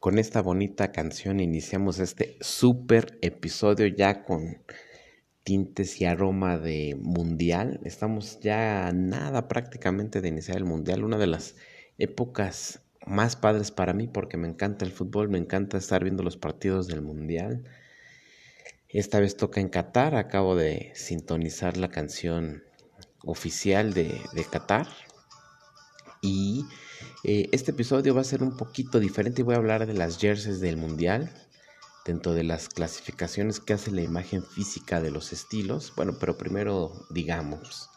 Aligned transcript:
con 0.00 0.18
esta 0.18 0.40
bonita 0.40 0.92
canción 0.92 1.40
iniciamos 1.40 1.98
este 1.98 2.38
super 2.40 3.18
episodio 3.20 3.86
ya 3.86 4.24
con 4.24 4.62
tintes 5.44 6.00
y 6.00 6.06
aroma 6.06 6.56
de 6.56 6.96
mundial. 6.98 7.80
Estamos 7.84 8.40
ya 8.40 8.92
nada 8.94 9.46
prácticamente 9.46 10.22
de 10.22 10.28
iniciar 10.28 10.56
el 10.56 10.64
mundial, 10.64 11.04
una 11.04 11.18
de 11.18 11.26
las 11.26 11.54
épocas 11.98 12.80
más 13.06 13.36
padres 13.36 13.70
para 13.70 13.92
mí 13.92 14.08
porque 14.08 14.38
me 14.38 14.48
encanta 14.48 14.86
el 14.86 14.90
fútbol, 14.90 15.28
me 15.28 15.38
encanta 15.38 15.76
estar 15.76 16.02
viendo 16.02 16.22
los 16.22 16.38
partidos 16.38 16.86
del 16.86 17.02
mundial. 17.02 17.64
Esta 18.88 19.20
vez 19.20 19.36
toca 19.36 19.60
en 19.60 19.68
Qatar, 19.68 20.14
acabo 20.14 20.56
de 20.56 20.92
sintonizar 20.94 21.76
la 21.76 21.90
canción 21.90 22.64
oficial 23.22 23.92
de, 23.92 24.18
de 24.32 24.44
Qatar 24.44 24.88
y 26.22 26.64
eh, 27.22 27.50
este 27.52 27.72
episodio 27.72 28.14
va 28.14 28.22
a 28.22 28.24
ser 28.24 28.42
un 28.42 28.56
poquito 28.56 28.98
diferente 28.98 29.42
y 29.42 29.44
voy 29.44 29.54
a 29.54 29.58
hablar 29.58 29.86
de 29.86 29.92
las 29.92 30.18
jerseys 30.18 30.58
del 30.58 30.78
mundial, 30.78 31.30
dentro 32.06 32.32
de 32.32 32.44
las 32.44 32.70
clasificaciones 32.70 33.60
que 33.60 33.74
hace 33.74 33.90
la 33.90 34.00
imagen 34.00 34.42
física 34.42 35.02
de 35.02 35.10
los 35.10 35.34
estilos. 35.34 35.92
Bueno, 35.96 36.16
pero 36.18 36.38
primero 36.38 37.06
digamos, 37.10 37.90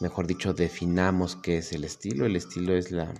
mejor 0.00 0.26
dicho, 0.26 0.54
definamos 0.54 1.36
qué 1.36 1.58
es 1.58 1.72
el 1.72 1.84
estilo. 1.84 2.24
El 2.24 2.36
estilo 2.36 2.74
es 2.74 2.90
la 2.90 3.12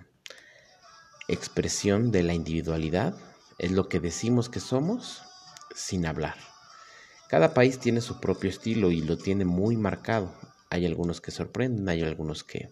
expresión 1.28 2.10
de 2.10 2.23
la 2.23 2.32
individualidad, 2.32 3.14
es 3.59 3.73
lo 3.73 3.90
que 3.90 4.00
decimos 4.00 4.48
que 4.48 4.60
somos 4.60 5.23
sin 5.74 6.06
hablar. 6.06 6.36
Cada 7.28 7.52
país 7.52 7.78
tiene 7.78 8.00
su 8.00 8.20
propio 8.20 8.48
estilo 8.48 8.90
y 8.90 9.02
lo 9.02 9.18
tiene 9.18 9.45
muy 9.45 9.76
marcado. 9.76 10.34
Hay 10.70 10.86
algunos 10.86 11.20
que 11.20 11.30
sorprenden, 11.30 11.90
hay 11.90 12.02
algunos 12.02 12.42
que 12.42 12.70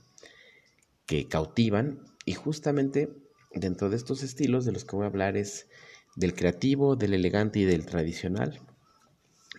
que 1.06 1.28
cautivan 1.28 1.98
y 2.24 2.34
justamente 2.34 3.10
dentro 3.52 3.90
de 3.90 3.96
estos 3.96 4.22
estilos 4.22 4.64
de 4.64 4.72
los 4.72 4.84
que 4.84 4.96
voy 4.96 5.04
a 5.04 5.08
hablar 5.08 5.36
es 5.36 5.68
del 6.16 6.34
creativo, 6.34 6.96
del 6.96 7.14
elegante 7.14 7.60
y 7.60 7.64
del 7.64 7.86
tradicional 7.86 8.60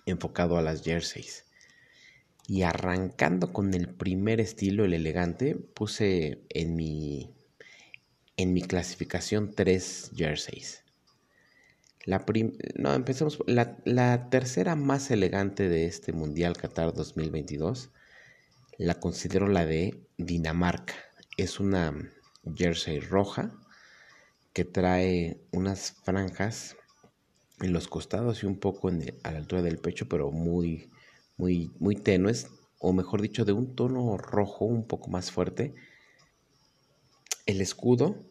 enfocado 0.06 0.58
a 0.58 0.62
las 0.62 0.84
jerseys. 0.84 1.46
Y 2.46 2.64
arrancando 2.64 3.54
con 3.54 3.74
el 3.74 3.88
primer 3.88 4.42
estilo, 4.42 4.84
el 4.84 4.94
elegante, 4.94 5.56
puse 5.56 6.46
en 6.50 6.76
mi, 6.76 7.34
en 8.36 8.54
mi 8.54 8.62
clasificación 8.62 9.54
tres 9.56 10.12
jerseys. 10.14 10.84
La 12.06 12.26
no, 12.76 12.94
empecemos. 12.94 13.40
La, 13.48 13.78
la 13.86 14.30
tercera 14.30 14.76
más 14.76 15.10
elegante 15.10 15.70
de 15.70 15.86
este 15.86 16.12
Mundial 16.12 16.58
Qatar 16.58 16.94
2022 16.94 17.92
la 18.78 18.96
considero 18.96 19.48
la 19.48 19.66
de 19.66 20.04
Dinamarca 20.18 20.96
es 21.38 21.60
una 21.60 22.12
jersey 22.56 23.00
roja 23.00 23.52
que 24.54 24.66
trae 24.66 25.42
unas 25.52 25.94
franjas 26.04 26.78
en 27.60 27.74
los 27.74 27.88
costados 27.88 28.44
y 28.44 28.46
un 28.46 28.60
poco 28.60 28.90
a 28.90 29.32
la 29.32 29.38
altura 29.38 29.62
del 29.62 29.80
pecho, 29.80 30.08
pero 30.08 30.32
muy, 30.32 30.92
muy, 31.38 31.72
muy 31.80 31.96
tenues, 31.96 32.48
o 32.80 32.94
mejor 32.94 33.22
dicho, 33.22 33.46
de 33.46 33.54
un 33.54 33.76
tono 33.76 34.18
rojo 34.18 34.66
un 34.66 34.86
poco 34.86 35.10
más 35.10 35.32
fuerte. 35.32 35.74
El 37.46 37.62
escudo 37.62 38.24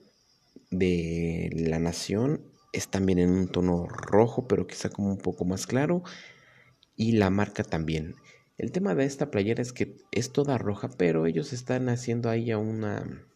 de 0.70 1.50
la 1.52 1.78
nación 1.78 2.42
es 2.72 2.88
también 2.88 3.18
en 3.18 3.30
un 3.30 3.48
tono 3.48 3.86
rojo, 3.86 4.46
pero 4.46 4.66
quizá 4.66 4.90
como 4.90 5.08
un 5.08 5.18
poco 5.18 5.44
más 5.44 5.66
claro. 5.66 6.02
Y 6.96 7.12
la 7.12 7.30
marca 7.30 7.64
también. 7.64 8.14
El 8.58 8.70
tema 8.70 8.94
de 8.94 9.05
esta 9.05 9.30
playera 9.30 9.62
es 9.62 9.72
que 9.72 9.96
es 10.12 10.33
toda 10.33 10.58
roja, 10.58 10.90
pero 10.96 11.27
ellos 11.27 11.52
están 11.52 11.88
haciendo 11.88 12.28
ahí 12.28 12.52
una 12.52 13.27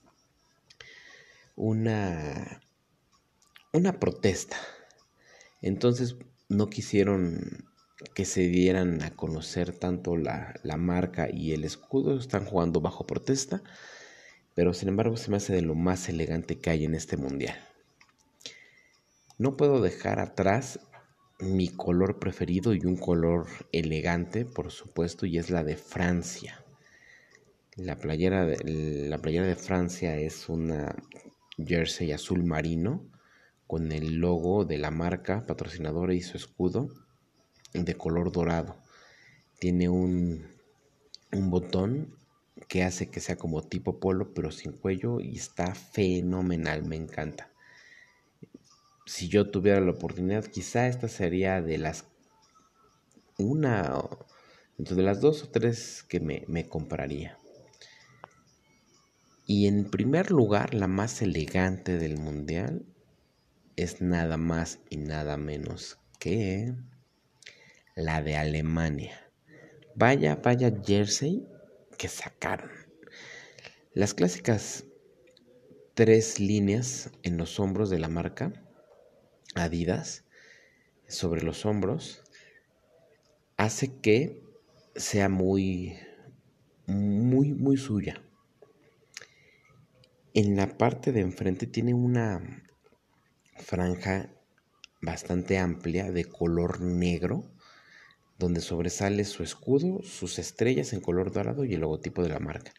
una 1.57 2.61
una 3.77 4.01
protesta. 4.01 4.57
Entonces 5.61 6.17
no 6.49 6.69
quisieron 6.69 7.67
que 8.15 8.25
se 8.25 8.43
dieran 8.49 9.03
a 9.03 9.11
conocer 9.11 9.73
tanto 9.73 10.17
la, 10.17 10.55
la, 10.63 10.77
marca 10.77 11.29
y 11.31 11.53
el 11.53 11.65
escudo, 11.65 12.19
están 12.19 12.45
jugando 12.45 12.81
bajo 12.81 13.07
protesta, 13.07 13.63
pero 14.55 14.75
sin 14.75 14.89
embargo 14.89 15.17
se 15.17 15.31
me 15.31 15.39
hace 15.39 15.55
de 15.55 15.63
lo 15.63 15.75
más 15.75 16.09
elegante 16.09 16.59
que 16.59 16.71
hay 16.71 16.85
en 16.85 16.95
este 16.95 17.17
mundial. 17.17 17.59
No 19.39 19.57
puedo 19.57 19.81
dejar 19.81 20.21
atrás 20.21 20.81
mi 21.39 21.69
color 21.69 22.19
preferido 22.19 22.75
y 22.75 22.81
un 22.87 22.97
color 22.97 23.47
elegante, 23.73 24.45
por 24.47 24.71
supuesto, 24.71 25.27
y 25.27 25.37
es 25.37 25.51
la 25.51 25.65
de 25.65 25.77
Francia. 25.77 26.65
La 27.77 27.97
playera 27.97 28.47
de, 28.47 29.09
la 29.09 29.19
playera 29.19 29.47
de 29.47 29.57
Francia 29.57 30.17
es 30.17 30.49
una 30.49 30.95
jersey 31.59 32.13
azul 32.13 32.45
marino 32.45 33.05
con 33.67 33.93
el 33.93 34.17
logo 34.17 34.65
de 34.65 34.79
la 34.79 34.91
marca 34.91 35.47
patrocinadora 35.47 36.15
y 36.15 36.23
su 36.23 36.37
escudo 36.37 36.89
de 37.73 37.95
color 37.95 38.33
dorado. 38.33 38.77
Tiene 39.59 39.89
un, 39.89 40.47
un 41.33 41.51
botón 41.51 42.15
que 42.69 42.85
hace 42.85 43.11
que 43.11 43.21
sea 43.21 43.37
como 43.37 43.63
tipo 43.63 44.01
polo 44.01 44.33
pero 44.35 44.51
sin 44.51 44.73
cuello 44.73 45.21
y 45.21 45.37
está 45.37 45.75
fenomenal, 45.75 46.85
me 46.85 46.97
encanta 46.97 47.51
si 49.07 49.29
yo 49.29 49.51
tuviera 49.51 49.81
la 49.81 49.93
oportunidad, 49.93 50.45
quizá 50.45 50.89
esta 50.89 51.09
sería 51.09 51.63
de 51.63 51.79
las 51.79 52.05
una, 53.39 53.95
de 54.77 55.03
las 55.03 55.21
dos 55.21 55.45
o 55.45 55.49
tres 55.49 56.05
que 56.09 56.21
me, 56.21 56.45
me 56.49 56.67
compraría. 56.67 57.39
Y 59.49 59.69
en 59.69 59.85
primer 59.85 60.33
lugar, 60.33 60.75
la 60.75 60.89
más 60.89 61.23
elegante 61.23 61.99
del 61.99 62.19
mundial 62.19 62.85
es 63.77 64.01
nada 64.01 64.37
más 64.37 64.81
y 64.91 64.97
nada 64.97 65.37
menos 65.37 65.99
que 66.19 66.75
la 67.95 68.23
de 68.23 68.37
Alemania. 68.37 69.31
Vaya, 69.95 70.35
vaya 70.43 70.73
jersey 70.85 71.47
que 71.97 72.09
sacaron. 72.09 72.71
Las 73.95 74.15
clásicas 74.15 74.85
tres 75.95 76.41
líneas 76.41 77.13
en 77.23 77.39
los 77.39 77.61
hombros 77.61 77.89
de 77.89 78.01
la 78.01 78.09
marca 78.09 78.53
Adidas 79.55 80.25
sobre 81.07 81.43
los 81.43 81.65
hombros 81.65 82.23
hace 83.57 84.01
que 84.01 84.43
sea 84.97 85.29
muy, 85.29 85.97
muy, 86.87 87.55
muy 87.55 87.77
suya. 87.77 88.26
En 90.37 90.55
la 90.55 90.79
parte 90.79 91.11
de 91.11 91.23
enfrente 91.23 91.67
tiene 91.67 91.95
una 91.95 92.63
franja 93.57 94.31
bastante 95.03 95.59
amplia 95.59 96.13
de 96.13 96.25
color 96.25 96.81
negro, 96.81 97.51
donde 98.39 98.61
sobresale 98.61 99.25
su 99.25 99.43
escudo, 99.43 100.03
sus 100.05 100.39
estrellas 100.39 100.93
en 100.93 101.01
color 101.01 101.33
dorado 101.33 101.65
y 101.65 101.75
el 101.75 101.81
logotipo 101.81 102.23
de 102.23 102.29
la 102.29 102.39
marca. 102.39 102.73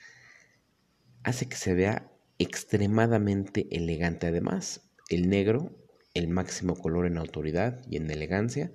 Hace 1.23 1.49
que 1.49 1.57
se 1.57 1.73
vea 1.73 2.09
extremadamente 2.37 3.67
elegante. 3.75 4.27
Además, 4.27 4.89
el 5.09 5.27
negro 5.27 5.75
el 6.17 6.27
máximo 6.27 6.75
color 6.75 7.05
en 7.05 7.17
autoridad 7.17 7.81
y 7.89 7.97
en 7.97 8.09
elegancia, 8.09 8.71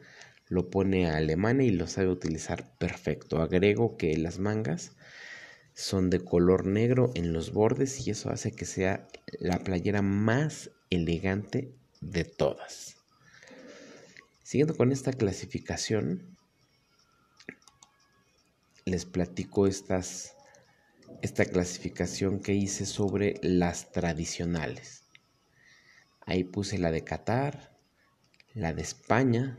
lo 0.48 0.70
pone 0.70 1.08
a 1.08 1.16
Alemania 1.16 1.66
y 1.66 1.70
lo 1.70 1.86
sabe 1.86 2.08
utilizar 2.08 2.76
perfecto. 2.78 3.40
Agrego 3.40 3.96
que 3.96 4.16
las 4.16 4.38
mangas 4.38 4.92
son 5.74 6.10
de 6.10 6.20
color 6.20 6.66
negro 6.66 7.10
en 7.14 7.32
los 7.32 7.52
bordes 7.52 8.06
y 8.06 8.10
eso 8.10 8.30
hace 8.30 8.52
que 8.52 8.66
sea 8.66 9.08
la 9.38 9.58
playera 9.58 10.02
más 10.02 10.70
elegante 10.90 11.74
de 12.00 12.24
todas. 12.24 12.96
Siguiendo 14.42 14.76
con 14.76 14.92
esta 14.92 15.12
clasificación, 15.12 16.36
les 18.84 19.06
platico 19.06 19.66
estas, 19.66 20.36
esta 21.22 21.44
clasificación 21.46 22.40
que 22.40 22.54
hice 22.54 22.84
sobre 22.84 23.38
las 23.42 23.92
tradicionales. 23.92 25.04
Ahí 26.20 26.44
puse 26.44 26.78
la 26.78 26.90
de 26.90 27.02
Qatar, 27.02 27.76
la 28.54 28.74
de 28.74 28.82
España, 28.82 29.58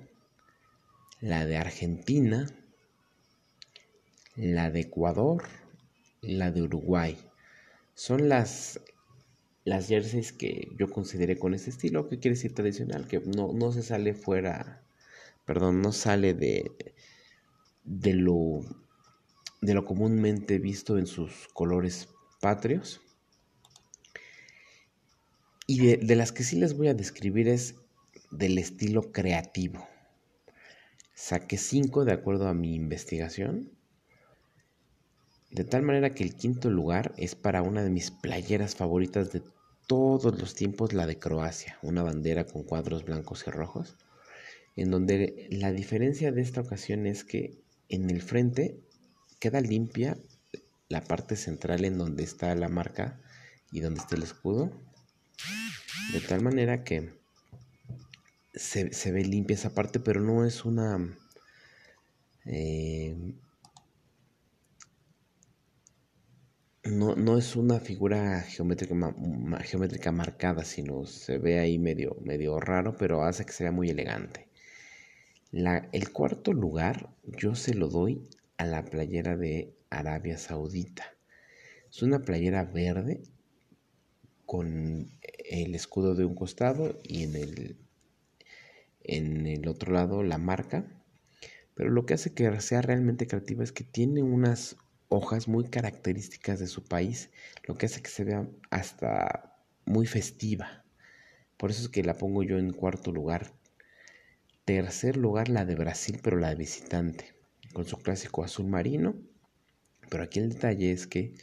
la 1.21 1.45
de 1.45 1.57
Argentina, 1.57 2.47
la 4.35 4.69
de 4.69 4.81
Ecuador, 4.81 5.43
la 6.23 6.51
de 6.51 6.63
Uruguay. 6.63 7.17
Son 7.93 8.29
las, 8.29 8.79
las 9.65 9.87
jerseys 9.87 10.33
que 10.33 10.69
yo 10.77 10.89
consideré 10.89 11.37
con 11.37 11.53
este 11.53 11.69
estilo, 11.69 12.09
que 12.09 12.19
quiere 12.19 12.35
decir 12.35 12.53
tradicional, 12.53 13.07
que 13.07 13.19
no, 13.19 13.53
no 13.53 13.71
se 13.71 13.83
sale 13.83 14.13
fuera, 14.13 14.83
perdón, 15.45 15.81
no 15.81 15.91
sale 15.91 16.33
de, 16.33 16.71
de, 17.83 18.13
lo, 18.13 18.61
de 19.61 19.73
lo 19.73 19.85
comúnmente 19.85 20.59
visto 20.59 20.97
en 20.97 21.07
sus 21.07 21.47
colores 21.53 22.09
patrios. 22.41 23.01
Y 25.65 25.95
de, 25.95 26.15
las 26.15 26.31
que 26.31 26.43
sí 26.43 26.57
les 26.57 26.75
voy 26.75 26.89
a 26.89 26.93
describir 26.93 27.47
es 27.47 27.75
del 28.31 28.57
estilo 28.57 29.11
creativo. 29.11 29.87
Saqué 31.13 31.57
cinco 31.57 32.03
de 32.03 32.11
acuerdo 32.11 32.47
a 32.47 32.53
mi 32.53 32.75
investigación. 32.75 33.71
De 35.53 35.63
tal 35.63 35.83
manera 35.83 36.15
que 36.15 36.23
el 36.23 36.35
quinto 36.35 36.71
lugar 36.71 37.13
es 37.17 37.35
para 37.35 37.61
una 37.61 37.83
de 37.83 37.91
mis 37.91 38.09
playeras 38.09 38.75
favoritas 38.75 39.31
de 39.31 39.43
todos 39.87 40.39
los 40.39 40.55
tiempos 40.55 40.93
la 40.93 41.05
de 41.05 41.19
Croacia, 41.19 41.77
una 41.83 42.01
bandera 42.01 42.45
con 42.45 42.63
cuadros 42.63 43.05
blancos 43.05 43.43
y 43.45 43.51
rojos, 43.51 43.95
en 44.75 44.89
donde 44.89 45.47
la 45.51 45.71
diferencia 45.71 46.31
de 46.31 46.41
esta 46.41 46.61
ocasión 46.61 47.05
es 47.05 47.23
que 47.23 47.59
en 47.89 48.09
el 48.09 48.21
frente 48.21 48.79
queda 49.39 49.61
limpia 49.61 50.17
la 50.89 51.03
parte 51.03 51.35
central 51.35 51.85
en 51.85 51.97
donde 51.99 52.23
está 52.23 52.55
la 52.55 52.69
marca 52.69 53.19
y 53.71 53.81
donde 53.81 53.99
está 53.99 54.15
el 54.15 54.23
escudo, 54.23 54.71
de 56.13 56.19
tal 56.21 56.41
manera 56.41 56.83
que 56.83 57.13
se, 58.53 59.11
ve 59.11 59.23
limpia 59.23 59.55
esa 59.55 59.73
parte, 59.73 59.99
pero 59.99 60.21
no 60.21 60.45
es 60.45 60.65
una... 60.65 61.15
Eh, 62.45 63.02
no, 67.23 67.37
es 67.37 67.55
una 67.55 67.79
figura 67.79 68.41
geométrica, 68.41 68.95
geométrica 69.63 70.11
marcada, 70.11 70.63
sino 70.63 71.05
se 71.05 71.37
ve 71.37 71.59
ahí 71.59 71.79
medio, 71.79 72.17
medio 72.21 72.59
raro, 72.59 72.95
pero 72.97 73.23
hace 73.23 73.45
que 73.45 73.53
sea 73.53 73.71
muy 73.71 73.89
elegante. 73.89 74.47
La, 75.51 75.89
el 75.91 76.11
cuarto 76.11 76.53
lugar 76.53 77.15
yo 77.23 77.55
se 77.55 77.73
lo 77.73 77.87
doy 77.87 78.29
a 78.57 78.65
la 78.65 78.85
playera 78.85 79.37
de 79.37 79.73
Arabia 79.89 80.37
Saudita. 80.37 81.05
Es 81.89 82.01
una 82.01 82.19
playera 82.19 82.65
verde 82.65 83.23
con 84.45 85.11
el 85.49 85.75
escudo 85.75 86.15
de 86.15 86.25
un 86.25 86.35
costado 86.35 86.99
y 87.03 87.23
en 87.23 87.35
el, 87.35 87.77
en 89.03 89.47
el 89.47 89.67
otro 89.67 89.93
lado 89.93 90.23
la 90.23 90.37
marca. 90.37 90.85
Pero 91.75 91.89
lo 91.89 92.05
que 92.05 92.15
hace 92.15 92.33
que 92.33 92.59
sea 92.61 92.81
realmente 92.81 93.27
creativa 93.27 93.63
es 93.63 93.71
que 93.71 93.83
tiene 93.83 94.21
unas 94.21 94.75
hojas 95.13 95.47
muy 95.47 95.65
características 95.65 96.59
de 96.59 96.67
su 96.67 96.83
país, 96.83 97.29
lo 97.65 97.75
que 97.75 97.85
hace 97.85 98.01
que 98.01 98.09
se 98.09 98.23
vea 98.23 98.47
hasta 98.71 99.55
muy 99.85 100.07
festiva. 100.07 100.83
Por 101.57 101.69
eso 101.71 101.83
es 101.83 101.89
que 101.89 102.03
la 102.03 102.15
pongo 102.15 102.41
yo 102.43 102.57
en 102.57 102.73
cuarto 102.73 103.11
lugar. 103.11 103.53
Tercer 104.65 105.15
lugar 105.17 105.49
la 105.49 105.65
de 105.65 105.75
Brasil, 105.75 106.19
pero 106.23 106.37
la 106.37 106.49
de 106.49 106.55
visitante, 106.55 107.35
con 107.73 107.85
su 107.85 107.97
clásico 107.97 108.43
azul 108.43 108.67
marino. 108.67 109.15
Pero 110.09 110.23
aquí 110.23 110.39
el 110.39 110.49
detalle 110.49 110.91
es 110.91 111.05
que 111.05 111.35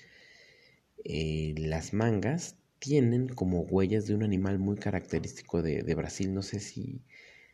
eh, 1.05 1.55
las 1.57 1.93
mangas 1.93 2.57
tienen 2.81 3.29
como 3.29 3.61
huellas 3.61 4.07
de 4.07 4.15
un 4.15 4.25
animal 4.25 4.59
muy 4.59 4.77
característico 4.77 5.63
de, 5.63 5.83
de 5.83 5.95
Brasil. 5.95 6.35
No 6.35 6.43
sé 6.43 6.59
si, 6.59 7.03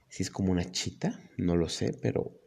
si 0.08 0.22
es 0.22 0.30
como 0.30 0.52
una 0.52 0.70
chita, 0.70 1.20
no 1.36 1.56
lo 1.56 1.68
sé, 1.68 1.92
pero 2.00 2.40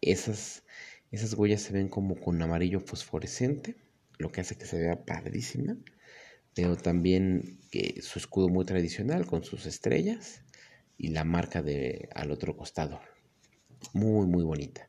esas 0.00 0.64
esas 1.12 1.34
huellas 1.34 1.60
se 1.60 1.72
ven 1.72 1.88
como 1.88 2.16
con 2.16 2.40
amarillo 2.40 2.80
fosforescente, 2.80 3.76
lo 4.18 4.32
que 4.32 4.40
hace 4.40 4.56
que 4.56 4.64
se 4.64 4.78
vea 4.78 5.04
padrísima. 5.04 5.76
Veo 6.56 6.76
también 6.76 7.58
su 8.00 8.18
escudo 8.18 8.48
muy 8.48 8.64
tradicional 8.64 9.26
con 9.26 9.44
sus 9.44 9.66
estrellas 9.66 10.42
y 10.96 11.08
la 11.08 11.24
marca 11.24 11.62
de 11.62 12.08
al 12.14 12.30
otro 12.30 12.56
costado. 12.56 13.00
Muy, 13.92 14.26
muy 14.26 14.42
bonita. 14.42 14.88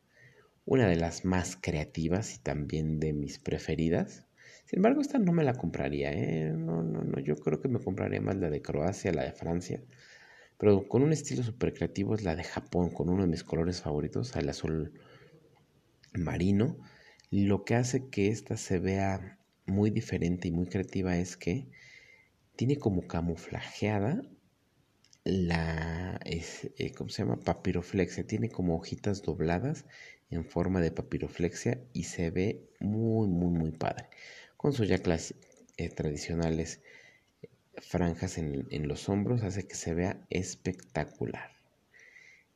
Una 0.66 0.88
de 0.88 0.96
las 0.96 1.26
más 1.26 1.58
creativas 1.60 2.36
y 2.36 2.40
también 2.40 3.00
de 3.00 3.12
mis 3.12 3.40
preferidas. 3.40 4.26
Sin 4.66 4.80
embargo, 4.80 5.02
esta 5.02 5.20
no 5.20 5.34
me 5.34 5.44
la 5.44 5.56
compraría, 5.56 6.12
¿eh? 6.14 6.54
No, 6.56 6.84
no, 6.84 7.04
no. 7.04 7.20
Yo 7.20 7.36
creo 7.36 7.60
que 7.60 7.68
me 7.68 7.80
compraría 7.80 8.22
más 8.22 8.38
la 8.38 8.50
de 8.50 8.62
Croacia, 8.62 9.12
la 9.12 9.24
de 9.24 9.34
Francia. 9.34 9.84
Pero 10.58 10.88
con 10.88 11.04
un 11.04 11.12
estilo 11.12 11.44
súper 11.44 11.74
creativo 11.74 12.16
es 12.16 12.24
la 12.24 12.36
de 12.36 12.44
Japón, 12.44 12.92
con 12.92 13.10
uno 13.10 13.24
de 13.24 13.30
mis 13.30 13.44
colores 13.44 13.82
favoritos, 13.82 14.36
el 14.38 14.48
azul 14.48 14.94
marino, 16.14 16.78
lo 17.32 17.66
que 17.66 17.76
hace 17.76 18.10
que 18.10 18.30
esta 18.30 18.58
se 18.58 18.80
vea 18.80 19.40
muy 19.66 19.90
diferente 19.90 20.48
y 20.48 20.52
muy 20.52 20.68
creativa 20.68 21.18
es 21.18 21.38
que 21.38 21.68
tiene 22.56 22.78
como 22.78 23.08
camuflajeada 23.08 24.22
la, 25.24 26.20
eh, 26.26 26.92
¿cómo 26.94 27.10
se 27.10 27.24
llama? 27.24 27.40
Papiroflexia. 27.40 28.28
Tiene 28.28 28.50
como 28.50 28.76
hojitas 28.76 29.22
dobladas 29.22 29.86
en 30.30 30.46
forma 30.46 30.82
de 30.82 30.92
papiroflexia 30.92 31.82
y 31.94 32.04
se 32.04 32.30
ve 32.30 32.70
muy, 32.80 33.28
muy, 33.28 33.52
muy 33.52 33.72
padre. 33.72 34.08
Con 34.58 34.74
sus 34.74 34.88
ya 34.88 34.96
eh, 35.78 35.90
tradicionales 35.90 36.82
franjas 37.78 38.38
en, 38.38 38.68
en 38.70 38.88
los 38.88 39.10
hombros 39.10 39.44
hace 39.44 39.68
que 39.68 39.76
se 39.76 39.94
vea 39.94 40.26
espectacular. 40.30 41.53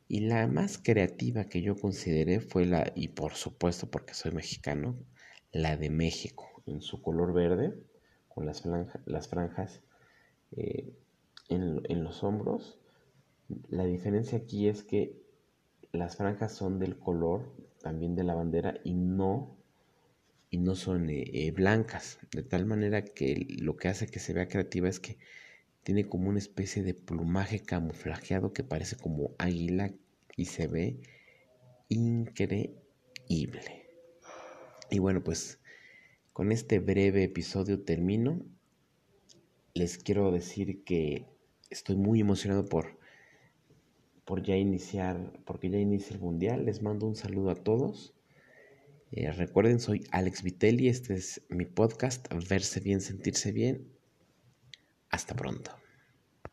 Y 0.08 0.20
la 0.20 0.46
más 0.46 0.78
creativa 0.78 1.44
que 1.44 1.60
yo 1.60 1.76
consideré 1.76 2.40
fue 2.40 2.64
la, 2.64 2.92
y 2.94 3.08
por 3.08 3.34
supuesto 3.34 3.90
porque 3.90 4.14
soy 4.14 4.32
mexicano, 4.32 4.96
la 5.52 5.76
de 5.76 5.90
México, 5.90 6.62
en 6.66 6.80
su 6.80 7.02
color 7.02 7.34
verde, 7.34 7.74
con 8.28 8.46
las, 8.46 8.64
las 9.04 9.28
franjas 9.28 9.82
eh, 10.56 10.90
en, 11.50 11.82
en, 11.88 12.04
los 12.04 12.24
hombros. 12.24 12.78
La 13.68 13.84
diferencia 13.84 14.38
aquí 14.38 14.68
es 14.68 14.82
que 14.82 15.20
las 15.92 16.16
franjas 16.16 16.52
son 16.52 16.78
del 16.78 16.98
color 16.98 17.52
también 17.82 18.14
de 18.14 18.24
la 18.24 18.34
bandera 18.34 18.80
y 18.84 18.94
no, 18.94 19.56
y 20.50 20.58
no 20.58 20.74
son 20.74 21.10
eh, 21.10 21.24
eh, 21.32 21.50
blancas, 21.50 22.18
de 22.32 22.42
tal 22.42 22.66
manera 22.66 23.04
que 23.04 23.46
lo 23.60 23.76
que 23.76 23.88
hace 23.88 24.06
que 24.06 24.20
se 24.20 24.32
vea 24.32 24.48
creativa 24.48 24.88
es 24.88 25.00
que 25.00 25.18
tiene 25.88 26.06
como 26.06 26.28
una 26.28 26.38
especie 26.38 26.82
de 26.82 26.92
plumaje 26.92 27.60
camuflajeado 27.60 28.52
que 28.52 28.62
parece 28.62 28.96
como 28.96 29.34
águila 29.38 29.90
y 30.36 30.44
se 30.44 30.66
ve 30.66 31.00
increíble. 31.88 32.76
Y 34.90 34.98
bueno, 34.98 35.24
pues 35.24 35.60
con 36.34 36.52
este 36.52 36.78
breve 36.78 37.24
episodio 37.24 37.84
termino. 37.84 38.44
Les 39.72 39.96
quiero 39.96 40.30
decir 40.30 40.84
que 40.84 41.24
estoy 41.70 41.96
muy 41.96 42.20
emocionado 42.20 42.66
por, 42.66 42.98
por 44.26 44.42
ya 44.42 44.56
iniciar, 44.56 45.40
porque 45.46 45.70
ya 45.70 45.78
inicia 45.78 46.16
el 46.16 46.20
mundial. 46.20 46.66
Les 46.66 46.82
mando 46.82 47.06
un 47.06 47.16
saludo 47.16 47.48
a 47.48 47.54
todos. 47.54 48.14
Eh, 49.10 49.32
recuerden, 49.32 49.80
soy 49.80 50.04
Alex 50.10 50.42
Vitelli, 50.42 50.88
este 50.88 51.14
es 51.14 51.40
mi 51.48 51.64
podcast, 51.64 52.28
Verse 52.46 52.78
bien, 52.80 53.00
sentirse 53.00 53.52
bien. 53.52 53.97
Hasta 55.10 55.34
pronto. 55.34 55.87